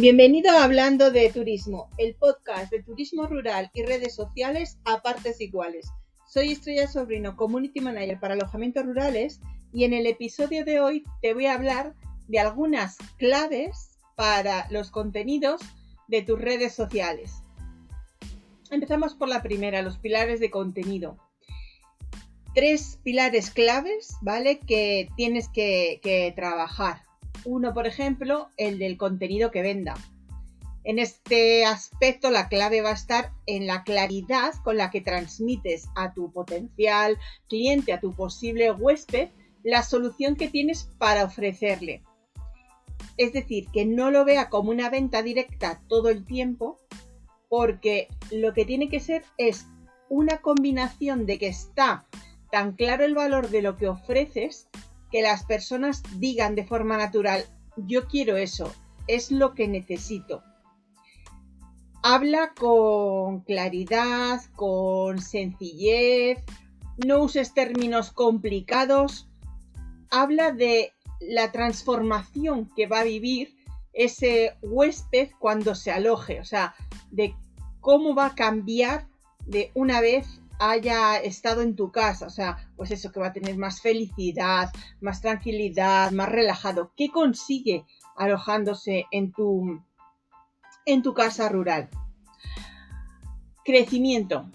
Bienvenido 0.00 0.52
a 0.52 0.62
Hablando 0.62 1.10
de 1.10 1.28
Turismo, 1.28 1.90
el 1.98 2.14
podcast 2.14 2.70
de 2.70 2.84
turismo 2.84 3.26
rural 3.26 3.68
y 3.74 3.82
redes 3.82 4.14
sociales 4.14 4.78
a 4.84 5.02
partes 5.02 5.40
iguales. 5.40 5.88
Soy 6.24 6.52
Estrella 6.52 6.86
Sobrino, 6.86 7.34
Community 7.34 7.80
Manager 7.80 8.20
para 8.20 8.34
alojamientos 8.34 8.86
rurales 8.86 9.40
y 9.72 9.82
en 9.82 9.94
el 9.94 10.06
episodio 10.06 10.64
de 10.64 10.78
hoy 10.78 11.04
te 11.20 11.34
voy 11.34 11.46
a 11.46 11.54
hablar 11.54 11.96
de 12.28 12.38
algunas 12.38 12.96
claves 13.16 13.98
para 14.14 14.70
los 14.70 14.92
contenidos 14.92 15.62
de 16.06 16.22
tus 16.22 16.40
redes 16.40 16.74
sociales. 16.74 17.42
Empezamos 18.70 19.16
por 19.16 19.28
la 19.28 19.42
primera, 19.42 19.82
los 19.82 19.98
pilares 19.98 20.38
de 20.38 20.52
contenido. 20.52 21.18
Tres 22.54 23.00
pilares 23.02 23.50
claves, 23.50 24.14
¿vale? 24.22 24.60
Que 24.60 25.08
tienes 25.16 25.48
que, 25.48 25.98
que 26.04 26.32
trabajar. 26.36 27.07
Uno, 27.50 27.72
por 27.72 27.86
ejemplo, 27.86 28.50
el 28.58 28.78
del 28.78 28.98
contenido 28.98 29.50
que 29.50 29.62
venda. 29.62 29.94
En 30.84 30.98
este 30.98 31.64
aspecto 31.64 32.28
la 32.28 32.46
clave 32.50 32.82
va 32.82 32.90
a 32.90 32.92
estar 32.92 33.32
en 33.46 33.66
la 33.66 33.84
claridad 33.84 34.52
con 34.62 34.76
la 34.76 34.90
que 34.90 35.00
transmites 35.00 35.88
a 35.96 36.12
tu 36.12 36.30
potencial 36.30 37.16
cliente, 37.48 37.94
a 37.94 38.00
tu 38.00 38.14
posible 38.14 38.70
huésped, 38.70 39.30
la 39.64 39.82
solución 39.82 40.36
que 40.36 40.48
tienes 40.48 40.90
para 40.98 41.24
ofrecerle. 41.24 42.02
Es 43.16 43.32
decir, 43.32 43.68
que 43.72 43.86
no 43.86 44.10
lo 44.10 44.26
vea 44.26 44.50
como 44.50 44.70
una 44.70 44.90
venta 44.90 45.22
directa 45.22 45.80
todo 45.88 46.10
el 46.10 46.26
tiempo, 46.26 46.78
porque 47.48 48.08
lo 48.30 48.52
que 48.52 48.66
tiene 48.66 48.90
que 48.90 49.00
ser 49.00 49.24
es 49.38 49.64
una 50.10 50.42
combinación 50.42 51.24
de 51.24 51.38
que 51.38 51.48
está 51.48 52.04
tan 52.50 52.72
claro 52.72 53.06
el 53.06 53.14
valor 53.14 53.48
de 53.48 53.62
lo 53.62 53.78
que 53.78 53.88
ofreces 53.88 54.68
que 55.10 55.22
las 55.22 55.44
personas 55.44 56.02
digan 56.18 56.54
de 56.54 56.64
forma 56.64 56.96
natural, 56.96 57.44
yo 57.76 58.06
quiero 58.06 58.36
eso, 58.36 58.72
es 59.06 59.30
lo 59.30 59.54
que 59.54 59.68
necesito. 59.68 60.42
Habla 62.02 62.54
con 62.54 63.40
claridad, 63.40 64.40
con 64.54 65.20
sencillez, 65.20 66.38
no 67.06 67.22
uses 67.22 67.54
términos 67.54 68.12
complicados, 68.12 69.28
habla 70.10 70.52
de 70.52 70.92
la 71.20 71.50
transformación 71.52 72.70
que 72.76 72.86
va 72.86 73.00
a 73.00 73.04
vivir 73.04 73.56
ese 73.92 74.56
huésped 74.62 75.30
cuando 75.38 75.74
se 75.74 75.90
aloje, 75.90 76.40
o 76.40 76.44
sea, 76.44 76.74
de 77.10 77.34
cómo 77.80 78.14
va 78.14 78.26
a 78.26 78.34
cambiar 78.34 79.08
de 79.46 79.72
una 79.74 80.00
vez 80.00 80.40
haya 80.58 81.16
estado 81.16 81.62
en 81.62 81.76
tu 81.76 81.92
casa, 81.92 82.26
o 82.26 82.30
sea, 82.30 82.68
pues 82.76 82.90
eso 82.90 83.12
que 83.12 83.20
va 83.20 83.28
a 83.28 83.32
tener 83.32 83.56
más 83.56 83.80
felicidad, 83.80 84.72
más 85.00 85.20
tranquilidad, 85.20 86.10
más 86.10 86.28
relajado. 86.28 86.92
¿Qué 86.96 87.10
consigue 87.10 87.84
alojándose 88.16 89.06
en 89.10 89.32
tu, 89.32 89.82
en 90.84 91.02
tu 91.02 91.14
casa 91.14 91.48
rural? 91.48 91.88
Crecimiento. 93.64 94.50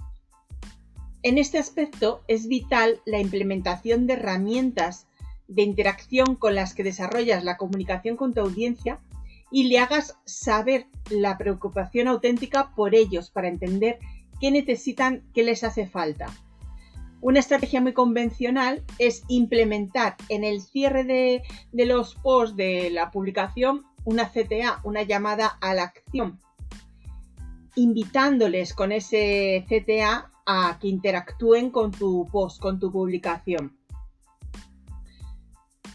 En 1.21 1.37
este 1.37 1.57
aspecto 1.57 2.23
es 2.27 2.47
vital 2.47 3.01
la 3.05 3.19
implementación 3.19 4.07
de 4.07 4.13
herramientas 4.13 5.07
de 5.47 5.61
interacción 5.63 6.35
con 6.35 6.55
las 6.55 6.73
que 6.73 6.83
desarrollas 6.83 7.43
la 7.43 7.57
comunicación 7.57 8.17
con 8.17 8.33
tu 8.33 8.41
audiencia 8.41 8.99
y 9.51 9.65
le 9.65 9.79
hagas 9.79 10.17
saber 10.25 10.88
la 11.09 11.38
preocupación 11.38 12.07
auténtica 12.07 12.73
por 12.75 12.95
ellos 12.95 13.29
para 13.29 13.47
entender 13.47 13.99
qué 14.44 14.52
necesitan, 14.52 15.23
qué 15.33 15.41
les 15.41 15.63
hace 15.63 15.88
falta. 15.88 16.25
Una 17.22 17.39
estrategia 17.39 17.80
muy 17.80 17.94
convencional 17.94 18.83
es 19.00 19.23
implementar 19.30 20.17
en 20.27 20.44
el 20.44 20.59
cierre 20.59 21.05
de, 21.05 21.44
los 21.72 22.16
posts 22.16 22.58
de 22.58 22.89
la 22.89 23.09
publicación 23.09 23.85
una 24.03 24.30
CTA, 24.30 24.81
una 24.83 25.03
llamada 25.03 25.47
a 25.61 25.73
la 25.73 25.83
acción, 25.83 26.41
invitándoles 27.75 28.73
con 28.73 28.91
ese 28.91 29.66
CTA 29.69 30.29
a 30.46 30.78
que 30.81 30.90
interactúen 30.90 31.69
con 31.69 31.91
tu 31.91 32.28
post, 32.29 32.59
con 32.59 32.81
tu 32.81 32.91
publicación. 32.91 33.78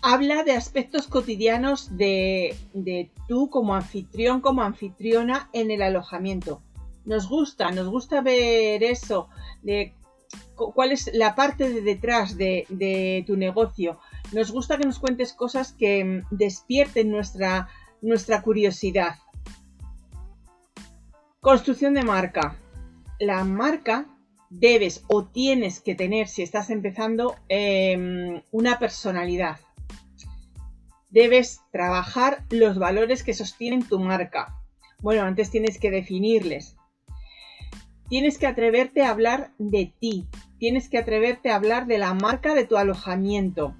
Habla 0.01 0.43
de 0.43 0.53
aspectos 0.53 1.07
cotidianos 1.07 1.99
de, 1.99 2.57
tú 3.29 3.51
como 3.51 3.75
anfitrión, 3.75 4.41
como 4.41 4.63
anfitriona 4.63 5.51
en 5.53 5.71
el 5.71 5.83
alojamiento 5.83 6.63
nos 7.09 7.27
gusta, 7.29 7.71
nos 7.71 7.89
gusta 7.89 8.21
ver 8.21 8.85
eso, 8.85 9.29
de 9.63 9.95
cuál 10.55 10.93
es 10.93 11.11
la 11.15 11.35
parte 11.35 11.71
de 11.71 11.81
detrás 11.81 12.37
de, 12.37 13.25
tu 13.27 13.37
negocio. 13.37 13.99
Nos 14.33 14.53
gusta 14.53 14.77
que 14.77 14.85
nos 14.85 14.99
cuentes 14.99 15.33
cosas 15.33 15.73
que 15.73 16.05
mm, 16.05 16.27
despierten 16.31 17.11
nuestra, 17.11 17.67
curiosidad. 18.45 19.17
Construcción 21.41 21.95
de 21.95 22.03
marca. 22.03 22.57
La 23.19 23.43
marca 23.45 24.07
debes 24.51 25.03
o 25.09 25.25
tienes 25.25 25.81
que 25.81 25.95
tener, 25.95 26.29
si 26.29 26.43
estás 26.43 26.69
empezando, 26.69 27.37
em, 27.49 28.43
una 28.51 28.79
personalidad. 28.79 29.59
Debes 31.09 31.63
trabajar 31.73 32.45
los 32.51 32.79
valores 32.79 33.23
que 33.23 33.33
sostienen 33.33 33.83
tu 33.83 33.99
marca. 33.99 34.55
Bueno, 35.01 35.23
antes 35.23 35.51
tienes 35.51 35.79
que 35.79 35.91
definirles. 35.91 36.78
Tienes 38.09 38.39
que 38.39 38.47
atreverte 38.47 39.03
a 39.03 39.11
hablar 39.11 39.53
de 39.59 39.93
ti, 40.01 40.27
tienes 40.59 40.89
que 40.89 40.99
atreverte 40.99 41.51
a 41.51 41.57
hablar 41.57 41.87
de 41.87 41.99
la 41.99 42.15
marca 42.15 42.55
de 42.55 42.65
tu 42.65 42.77
alojamiento, 42.77 43.75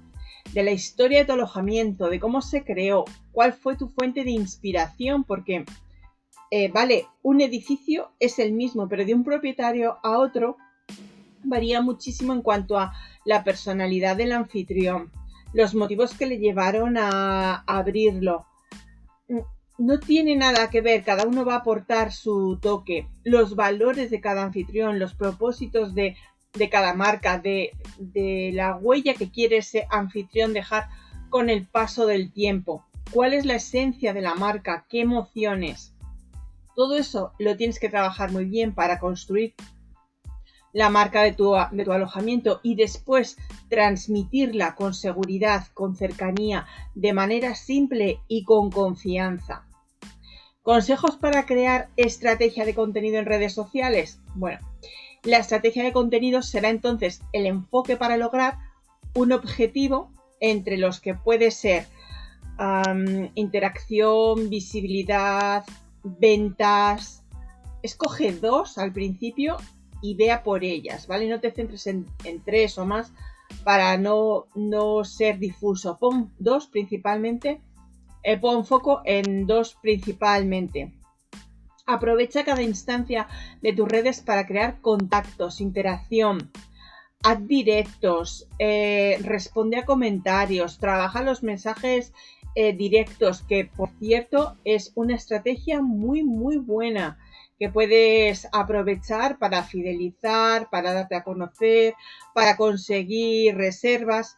de 0.53 0.63
la 0.63 0.71
historia 0.71 1.19
de 1.19 1.25
tu 1.25 1.33
alojamiento, 1.33 2.09
de 2.09 2.19
cómo 2.19 2.41
se 2.41 2.63
creó, 2.63 3.05
cuál 3.31 3.53
fue 3.53 3.75
tu 3.75 3.87
fuente 3.87 4.23
de 4.23 4.31
inspiración, 4.31 5.23
porque, 5.23 5.65
eh, 6.51 6.69
vale, 6.71 7.07
un 7.23 7.41
edificio 7.41 8.11
es 8.19 8.37
el 8.39 8.53
mismo, 8.53 8.87
pero 8.87 9.03
de 9.03 9.15
un 9.15 9.23
propietario 9.23 9.97
a 10.03 10.19
otro 10.19 10.57
varía 11.43 11.81
muchísimo 11.81 12.33
en 12.33 12.41
cuanto 12.41 12.77
a 12.77 12.93
la 13.25 13.43
personalidad 13.43 14.15
del 14.15 14.31
anfitrión, 14.31 15.11
los 15.53 15.73
motivos 15.73 16.13
que 16.13 16.27
le 16.27 16.37
llevaron 16.37 16.97
a 16.97 17.63
abrirlo, 17.65 18.45
no 19.79 19.97
tiene 19.97 20.35
nada 20.35 20.69
que 20.69 20.81
ver, 20.81 21.03
cada 21.03 21.25
uno 21.25 21.45
va 21.45 21.55
a 21.55 21.59
aportar 21.59 22.11
su 22.11 22.59
toque, 22.61 23.07
los 23.23 23.55
valores 23.55 24.11
de 24.11 24.19
cada 24.19 24.43
anfitrión, 24.43 24.99
los 24.99 25.13
propósitos 25.15 25.95
de, 25.95 26.17
cada 26.69 26.93
marca, 26.93 27.39
de, 27.39 27.71
de, 27.97 28.51
la 28.53 28.75
huella 28.75 29.13
que 29.13 29.31
quiere 29.31 29.57
ese 29.57 29.87
anfitrión 29.89 30.51
dejar 30.51 30.89
con 31.29 31.49
el 31.49 31.65
paso 31.65 32.07
del 32.07 32.33
tiempo, 32.33 32.85
cuál 33.11 33.33
es 33.33 33.45
la 33.45 33.55
esencia 33.55 34.13
de 34.13 34.21
la 34.21 34.35
marca, 34.35 34.85
qué 34.89 34.99
emociones. 34.99 35.93
Todo 36.75 36.97
eso 36.97 37.31
lo 37.39 37.55
tienes 37.55 37.79
que 37.79 37.89
trabajar 37.89 38.31
muy 38.31 38.45
bien 38.45 38.75
para 38.75 38.99
construir 38.99 39.53
la 40.73 40.89
marca 40.89 41.23
de 41.23 41.31
tu, 41.31 41.55
de 41.71 41.85
tu 41.85 41.91
alojamiento 41.93 42.59
y 42.63 42.75
después 42.75 43.37
transmitirla 43.69 44.75
con 44.75 44.93
seguridad, 44.93 45.67
con 45.73 45.95
cercanía, 45.95 46.67
de 46.95 47.13
manera 47.13 47.55
simple 47.55 48.19
y 48.27 48.43
con 48.43 48.71
confianza. 48.71 49.68
¿Consejos 50.69 51.17
para 51.17 51.47
crear 51.47 51.89
estrategia 51.97 52.63
de 52.63 52.75
contenido 52.75 53.17
en 53.17 53.25
redes 53.25 53.55
sociales? 53.55 54.19
Bueno, 54.35 54.59
la 55.23 55.37
estrategia 55.37 55.83
de 55.83 55.91
contenido 55.91 56.43
será 56.43 56.69
entonces 56.69 57.23
el 57.33 57.47
enfoque 57.47 57.97
para 57.97 58.17
lograr 58.17 58.59
un 59.15 59.31
objetivo 59.31 60.11
entre 60.39 60.77
los 60.77 60.99
que 60.99 61.15
puede 61.15 61.49
ser 61.49 61.87
interacción, 63.33 64.51
visibilidad, 64.51 65.65
ventas. 66.03 67.23
Escoge 67.81 68.31
dos 68.31 68.77
al 68.77 68.93
principio 68.93 69.57
y 70.03 70.13
vea 70.13 70.43
por 70.43 70.63
ellas, 70.63 71.07
¿vale? 71.07 71.27
No 71.27 71.39
te 71.39 71.49
centres 71.49 71.87
en, 71.87 72.05
tres 72.45 72.77
o 72.77 72.85
más 72.85 73.11
para 73.63 73.97
no, 73.97 74.45
no 74.53 75.03
ser 75.03 75.39
difuso. 75.39 75.97
Pon 75.97 76.31
dos 76.37 76.67
principalmente 76.67 77.59
eh, 78.23 78.37
pon 78.37 78.65
foco 78.65 79.01
en 79.05 79.45
dos 79.47 79.77
principalmente. 79.81 80.93
Aprovecha 81.85 82.43
cada 82.43 82.61
instancia 82.61 83.27
de 83.61 83.73
tus 83.73 83.87
redes 83.87 84.21
para 84.21 84.45
crear 84.45 84.79
contactos, 84.81 85.59
interacción, 85.59 86.51
haz 87.23 87.47
directos, 87.47 88.47
eh, 88.59 89.17
responde 89.23 89.77
a 89.77 89.85
comentarios, 89.85 90.79
trabaja 90.79 91.23
los 91.23 91.43
mensajes 91.43 92.13
eh, 92.55 92.73
directos, 92.73 93.43
que 93.43 93.65
por 93.65 93.89
cierto 93.99 94.57
es 94.63 94.91
una 94.95 95.15
estrategia 95.15 95.81
muy 95.81 96.23
muy 96.23 96.57
buena 96.57 97.17
que 97.59 97.69
puedes 97.69 98.47
aprovechar 98.53 99.37
para 99.37 99.63
fidelizar, 99.63 100.69
para 100.69 100.93
darte 100.93 101.15
a 101.15 101.23
conocer, 101.23 101.93
para 102.33 102.55
conseguir 102.55 103.55
reservas. 103.55 104.37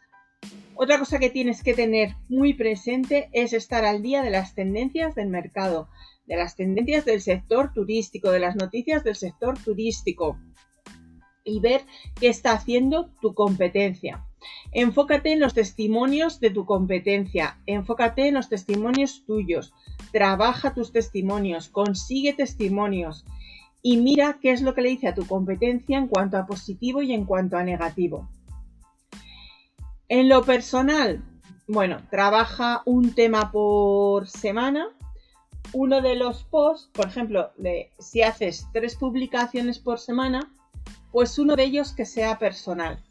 Otra 0.84 0.98
cosa 0.98 1.20
que 1.20 1.30
tienes 1.30 1.62
que 1.62 1.76
tener 1.76 2.16
muy 2.28 2.56
presente 2.56 3.30
es 3.34 3.54
estar 3.54 3.86
al 3.86 4.02
día 4.02 4.24
de 4.24 4.32
las 4.32 4.56
tendencias 4.56 5.14
del 5.14 5.30
mercado, 5.30 5.90
de 6.26 6.38
las 6.38 6.56
tendencias 6.56 7.06
del 7.06 7.22
sector 7.22 7.72
turístico, 7.72 8.32
de 8.32 8.40
las 8.40 8.56
noticias 8.56 9.04
del 9.04 9.16
sector 9.16 9.60
turístico 9.60 10.40
y 11.44 11.60
ver 11.60 11.82
qué 12.20 12.30
está 12.30 12.54
haciendo 12.54 13.12
tu 13.22 13.36
competencia. 13.36 14.26
Enfócate 14.72 15.34
en 15.34 15.40
los 15.40 15.54
testimonios 15.54 16.40
de 16.40 16.50
tu 16.50 16.66
competencia, 16.66 17.60
enfócate 17.68 18.28
en 18.28 18.34
los 18.34 18.50
testimonios 18.50 19.24
tuyos, 19.28 19.74
trabaja 20.12 20.74
tus 20.74 20.92
testimonios, 20.92 21.70
consigue 21.70 22.34
testimonios 22.34 23.26
y 23.84 23.98
mira 23.98 24.40
qué 24.42 24.52
es 24.52 24.64
lo 24.64 24.74
que 24.74 24.82
le 24.82 24.90
dice 24.90 25.08
a 25.08 25.14
tu 25.14 25.28
competencia 25.28 26.00
en 26.00 26.08
cuanto 26.08 26.38
a 26.38 26.48
positivo 26.48 27.04
y 27.04 27.14
en 27.14 27.26
cuanto 27.26 27.58
a 27.58 27.64
negativo. 27.64 28.30
En 30.12 30.28
lo 30.28 30.44
personal, 30.44 31.24
bueno, 31.69 32.02
trabaja 32.10 32.81
un 32.84 33.16
tema 33.16 33.50
por 33.50 34.28
semana. 34.28 34.90
Uno 35.72 36.02
de 36.02 36.18
los 36.18 36.44
posts, 36.44 36.90
por 36.92 37.08
ejemplo, 37.08 37.52
de, 37.58 37.92
si 37.98 38.22
haces 38.22 38.68
tres 38.74 38.98
publicaciones 38.98 39.80
por 39.80 40.00
semana, 40.00 40.52
pues 41.13 41.40
uno 41.40 41.56
de 41.56 41.63
ellos 41.63 41.94
que 41.94 42.06
sea 42.06 42.38
personal. 42.40 43.02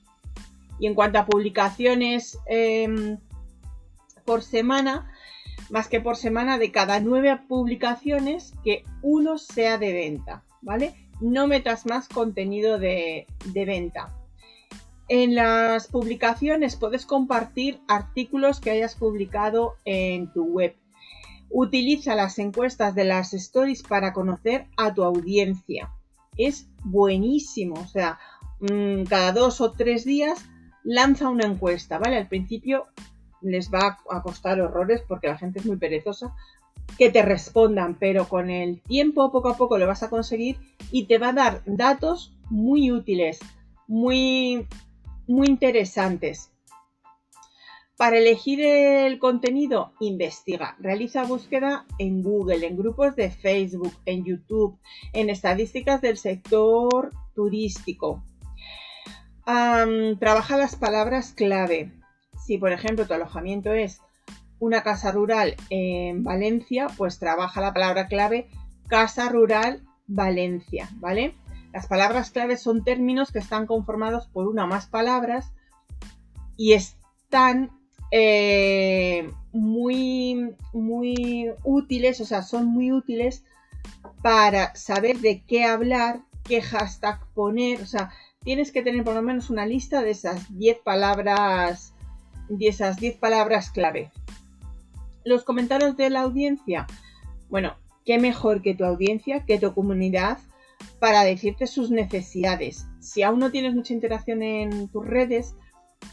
Y 0.78 0.88
en 0.88 0.94
cuanto 0.94 1.18
a 1.18 1.24
publicaciones 1.24 2.38
em, 2.44 3.16
por 4.26 4.42
semana, 4.42 5.10
más 5.70 5.88
que 5.88 6.02
por 6.02 6.16
semana, 6.16 6.58
de 6.58 6.70
cada 6.70 7.00
nueve 7.00 7.34
publicaciones, 7.48 8.52
que 8.62 8.84
uno 9.00 9.38
sea 9.38 9.78
de 9.78 9.94
venta, 9.94 10.42
¿vale? 10.60 10.94
No 11.22 11.46
metas 11.46 11.86
más 11.86 12.08
contenido 12.08 12.78
de, 12.78 13.26
de 13.46 13.64
venta. 13.64 14.19
En 15.12 15.34
las 15.34 15.88
publicaciones 15.88 16.76
puedes 16.76 17.04
compartir 17.04 17.80
artículos 17.88 18.60
que 18.60 18.70
hayas 18.70 18.94
publicado 18.94 19.74
en 19.84 20.32
tu 20.32 20.44
web. 20.44 20.76
Utiliza 21.50 22.14
las 22.14 22.38
encuestas 22.38 22.94
de 22.94 23.02
las 23.02 23.34
stories 23.34 23.82
para 23.82 24.12
conocer 24.12 24.68
a 24.76 24.94
tu 24.94 25.02
audiencia. 25.02 25.90
Es 26.36 26.68
buenísimo. 26.84 27.74
O 27.80 27.88
sea, 27.88 28.20
mm, 28.60 29.02
cada 29.08 29.32
dos 29.32 29.60
o 29.60 29.72
tres 29.72 30.04
días 30.04 30.44
lanza 30.84 31.28
una 31.28 31.44
encuesta, 31.44 31.98
¿vale? 31.98 32.16
Al 32.16 32.28
principio 32.28 32.86
les 33.42 33.68
va 33.68 33.98
a 34.08 34.22
costar 34.22 34.60
horrores 34.60 35.02
porque 35.08 35.26
la 35.26 35.38
gente 35.38 35.58
es 35.58 35.66
muy 35.66 35.76
perezosa 35.76 36.36
que 36.96 37.10
te 37.10 37.22
respondan, 37.22 37.96
pero 37.98 38.28
con 38.28 38.48
el 38.48 38.80
tiempo 38.82 39.32
poco 39.32 39.48
a 39.48 39.56
poco 39.56 39.76
lo 39.76 39.88
vas 39.88 40.04
a 40.04 40.10
conseguir 40.10 40.60
y 40.92 41.06
te 41.06 41.18
va 41.18 41.30
a 41.30 41.32
dar 41.32 41.62
datos 41.66 42.32
muy 42.48 42.92
útiles, 42.92 43.40
muy 43.88 44.68
muy 45.30 45.46
interesantes. 45.46 46.50
Para 47.96 48.18
elegir 48.18 48.60
el 48.60 49.18
contenido, 49.18 49.92
investiga. 50.00 50.76
Realiza 50.78 51.24
búsqueda 51.24 51.84
en 51.98 52.22
Google, 52.22 52.66
en 52.66 52.76
grupos 52.76 53.14
de 53.14 53.30
Facebook, 53.30 53.92
en 54.06 54.24
YouTube, 54.24 54.78
en 55.12 55.28
estadísticas 55.28 56.00
del 56.00 56.16
sector 56.16 57.10
turístico. 57.34 58.24
trabaja 59.44 60.56
las 60.56 60.76
palabras 60.76 61.32
clave. 61.32 61.92
Si, 62.46 62.58
por 62.58 62.72
ejemplo, 62.72 63.06
tu 63.06 63.14
alojamiento 63.14 63.72
es 63.72 64.00
una 64.58 64.82
casa 64.82 65.12
rural 65.12 65.56
en 65.68 66.22
Valencia, 66.22 66.86
pues 66.96 67.18
trabaja 67.18 67.60
la 67.60 67.72
palabra 67.72 68.08
clave 68.08 68.48
casa 68.88 69.28
rural 69.28 69.82
Valencia, 70.06 70.88
¿vale? 70.96 71.34
Las 71.72 71.86
palabras 71.86 72.30
claves 72.30 72.60
son 72.62 72.82
términos 72.82 73.30
que 73.30 73.38
están 73.38 73.66
conformados 73.66 74.26
por 74.26 74.48
una 74.48 74.64
o 74.64 74.66
más 74.66 74.86
palabras 74.86 75.52
y 76.56 76.72
están 76.72 77.70
eh, 78.10 79.30
muy, 79.52 80.54
muy 80.72 81.50
útiles, 81.62 82.20
o 82.20 82.24
sea, 82.24 82.42
son 82.42 82.66
muy 82.66 82.90
útiles 82.90 83.44
para 84.22 84.74
saber 84.74 85.18
de 85.18 85.42
qué 85.46 85.64
hablar, 85.64 86.20
qué 86.44 86.60
hashtag 86.60 87.20
poner, 87.34 87.80
o 87.80 87.86
sea, 87.86 88.10
tienes 88.42 88.72
que 88.72 88.82
tener 88.82 89.04
por 89.04 89.14
lo 89.14 89.22
menos 89.22 89.48
una 89.48 89.64
lista 89.64 90.02
de 90.02 90.10
esas 90.10 90.56
10 90.58 90.78
palabras, 90.78 91.94
de 92.48 92.66
esas 92.66 92.98
10 92.98 93.16
palabras 93.18 93.70
clave. 93.70 94.10
Los 95.24 95.44
comentarios 95.44 95.96
de 95.96 96.10
la 96.10 96.22
audiencia, 96.22 96.86
bueno, 97.48 97.76
qué 98.04 98.18
mejor 98.18 98.60
que 98.60 98.74
tu 98.74 98.84
audiencia, 98.84 99.44
que 99.44 99.58
tu 99.58 99.72
comunidad 99.72 100.38
para 101.00 101.24
decirte 101.24 101.66
sus 101.66 101.90
necesidades. 101.90 102.86
Si 103.00 103.22
aún 103.22 103.40
no 103.40 103.50
tienes 103.50 103.74
mucha 103.74 103.94
interacción 103.94 104.42
en 104.42 104.88
tus 104.88 105.06
redes, 105.06 105.56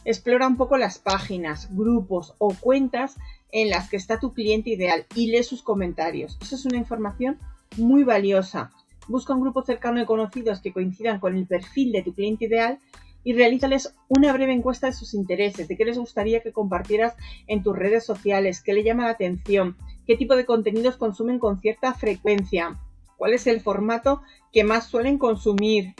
explora 0.05 0.47
un 0.47 0.57
poco 0.57 0.77
las 0.77 0.97
páginas, 0.97 1.69
grupos 1.71 2.33
o 2.39 2.53
cuentas 2.59 3.15
en 3.51 3.69
las 3.69 3.89
que 3.89 3.97
está 3.97 4.19
tu 4.19 4.33
cliente 4.33 4.71
ideal 4.71 5.05
y 5.13 5.27
lee 5.27 5.43
sus 5.43 5.61
comentarios. 5.61 6.37
Eso 6.41 6.55
es 6.55 6.65
una 6.65 6.77
información 6.77 7.37
muy 7.75 8.03
valiosa. 8.03 8.71
Busca 9.07 9.33
un 9.33 9.41
grupo 9.41 9.61
cercano 9.61 9.99
de 9.99 10.05
conocidos 10.05 10.61
que 10.61 10.73
coincidan 10.73 11.19
con 11.19 11.37
el 11.37 11.45
perfil 11.45 11.91
de 11.91 12.01
tu 12.01 12.13
cliente 12.13 12.45
ideal 12.45 12.79
y 13.23 13.33
realízales 13.33 13.93
una 14.07 14.31
breve 14.31 14.53
encuesta 14.53 14.87
de 14.87 14.93
sus 14.93 15.13
intereses, 15.13 15.67
de 15.67 15.75
qué 15.75 15.83
les 15.83 15.97
gustaría 15.97 16.41
que 16.41 16.53
compartieras 16.53 17.15
en 17.47 17.61
tus 17.61 17.75
redes 17.75 18.05
sociales, 18.05 18.61
qué 18.61 18.73
le 18.73 18.83
llama 18.83 19.03
la 19.03 19.11
atención, 19.11 19.75
qué 20.05 20.15
tipo 20.15 20.37
de 20.37 20.45
contenidos 20.45 20.95
consumen 20.95 21.39
con 21.39 21.59
cierta 21.59 21.93
frecuencia, 21.93 22.79
cuál 23.17 23.33
es 23.33 23.47
el 23.47 23.61
formato 23.61 24.21
que 24.53 24.63
más 24.63 24.85
suelen 24.85 25.17
consumir, 25.17 25.93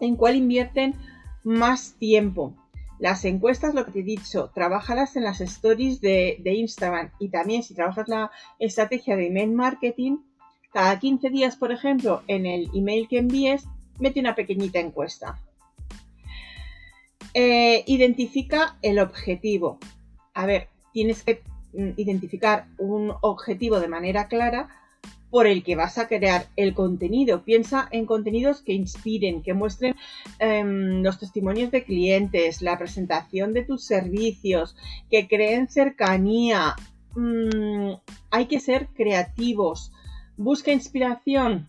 en 0.00 0.16
cuál 0.16 0.36
invierten 0.36 0.94
más 1.42 1.94
tiempo. 1.98 2.54
Las 2.98 3.24
encuestas, 3.24 3.74
lo 3.74 3.84
que 3.84 3.92
te 3.92 4.00
he 4.00 4.04
dicho, 4.04 4.50
trabajarlas 4.54 5.16
en 5.16 5.24
las 5.24 5.40
stories 5.40 6.00
de, 6.00 6.40
Instagram 6.44 7.10
y 7.18 7.28
también 7.28 7.62
si 7.62 7.74
trabajas 7.74 8.08
la 8.08 8.30
estrategia 8.58 9.16
de 9.16 9.26
email 9.26 9.52
marketing, 9.52 10.18
cada 10.72 10.98
15 10.98 11.30
días, 11.30 11.56
por 11.56 11.70
ejemplo, 11.70 12.22
en 12.28 12.46
el 12.46 12.70
email 12.74 13.06
que 13.08 13.18
envíes, 13.18 13.64
mete 13.98 14.20
una 14.20 14.34
pequeñita 14.34 14.78
encuesta. 14.78 15.38
Eh, 17.32 17.84
identifica 17.86 18.78
el 18.82 18.98
objetivo. 19.00 19.78
A 20.34 20.46
ver, 20.46 20.68
tienes 20.92 21.22
que 21.24 21.42
mm, 21.72 21.90
identificar 21.96 22.66
un 22.78 23.12
objetivo 23.20 23.80
de 23.80 23.88
manera 23.88 24.28
clara 24.28 24.68
por 25.34 25.48
el 25.48 25.64
que 25.64 25.74
vas 25.74 25.98
a 25.98 26.06
crear 26.06 26.46
el 26.54 26.74
contenido. 26.74 27.42
Piensa 27.42 27.88
en 27.90 28.06
contenidos 28.06 28.62
que 28.62 28.72
inspiren, 28.72 29.42
que 29.42 29.52
muestren 29.52 29.96
em, 30.38 31.02
los 31.02 31.18
testimonios 31.18 31.72
de 31.72 31.82
clientes, 31.82 32.62
la 32.62 32.78
presentación 32.78 33.52
de 33.52 33.64
tus 33.64 33.84
servicios, 33.84 34.76
que 35.10 35.26
creen 35.26 35.68
cercanía. 35.68 36.76
Mm, 37.16 37.94
hay 38.30 38.46
que 38.46 38.60
ser 38.60 38.86
creativos. 38.94 39.90
Busca 40.36 40.70
inspiración. 40.70 41.68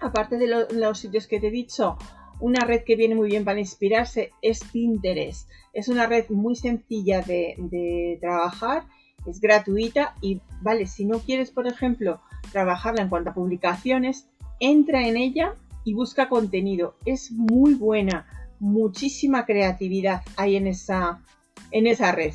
Aparte 0.00 0.36
de 0.36 0.66
los 0.72 0.98
sitios 0.98 1.28
que 1.28 1.38
te 1.38 1.46
he 1.46 1.52
dicho, 1.52 1.96
una 2.40 2.66
red 2.66 2.82
que 2.82 2.96
viene 2.96 3.14
muy 3.14 3.28
bien 3.28 3.44
para 3.44 3.60
inspirarse 3.60 4.32
es 4.42 4.64
Pinterest. 4.64 5.48
Es 5.72 5.86
una 5.86 6.08
red 6.08 6.28
muy 6.28 6.56
sencilla 6.56 7.22
de, 7.22 7.54
de 7.56 8.18
trabajar, 8.20 8.82
es 9.26 9.40
gratuita 9.40 10.16
y 10.20 10.40
vale, 10.60 10.88
si 10.88 11.04
no 11.04 11.20
quieres, 11.20 11.52
por 11.52 11.68
ejemplo, 11.68 12.20
trabajarla 12.52 13.02
en 13.02 13.08
cuanto 13.08 13.30
a 13.30 13.34
publicaciones, 13.34 14.28
entra 14.60 15.06
en 15.06 15.16
ella 15.16 15.54
y 15.84 15.94
busca 15.94 16.28
contenido. 16.28 16.96
Es 17.04 17.30
muy 17.32 17.74
buena, 17.74 18.26
muchísima 18.58 19.44
creatividad 19.44 20.22
hay 20.36 20.56
en 20.56 20.66
esa, 20.66 21.22
en 21.70 21.86
esa 21.86 22.12
red. 22.12 22.34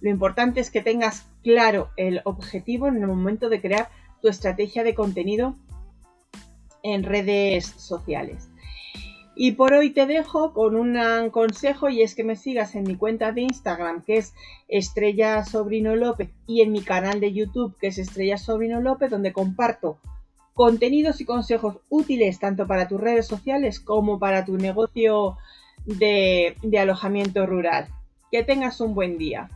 Lo 0.00 0.10
importante 0.10 0.60
es 0.60 0.70
que 0.70 0.80
tengas 0.80 1.26
claro 1.42 1.90
el 1.96 2.20
objetivo 2.24 2.88
en 2.88 2.96
el 2.96 3.06
momento 3.06 3.48
de 3.48 3.60
crear 3.60 3.88
tu 4.20 4.28
estrategia 4.28 4.84
de 4.84 4.94
contenido 4.94 5.56
en 6.82 7.02
redes 7.02 7.66
sociales. 7.66 8.48
Y 9.40 9.52
por 9.52 9.72
hoy 9.72 9.90
te 9.90 10.06
dejo 10.06 10.52
con 10.52 10.74
un 10.74 10.98
consejo 11.30 11.88
y 11.88 12.02
es 12.02 12.16
que 12.16 12.24
me 12.24 12.34
sigas 12.34 12.74
en 12.74 12.82
mi 12.82 12.96
cuenta 12.96 13.30
de 13.30 13.42
Instagram 13.42 14.02
que 14.02 14.16
es 14.16 14.34
Estrella 14.66 15.44
Sobrino 15.44 15.94
López 15.94 16.30
y 16.48 16.62
en 16.62 16.72
mi 16.72 16.82
canal 16.82 17.20
de 17.20 17.32
YouTube 17.32 17.76
que 17.80 17.86
es 17.86 17.98
Estrella 17.98 18.36
Sobrino 18.36 18.80
López 18.80 19.12
donde 19.12 19.32
comparto 19.32 20.00
contenidos 20.54 21.20
y 21.20 21.24
consejos 21.24 21.76
útiles 21.88 22.40
tanto 22.40 22.66
para 22.66 22.88
tus 22.88 23.00
redes 23.00 23.28
sociales 23.28 23.78
como 23.78 24.18
para 24.18 24.44
tu 24.44 24.56
negocio 24.56 25.36
de, 25.86 26.56
alojamiento 26.76 27.46
rural. 27.46 27.86
Que 28.32 28.42
tengas 28.42 28.80
un 28.80 28.92
buen 28.92 29.18
día. 29.18 29.48